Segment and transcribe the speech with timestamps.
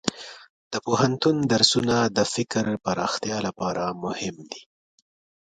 [0.71, 4.61] د پوهنتون درسونه د فکر پراختیا لپاره مهم دي.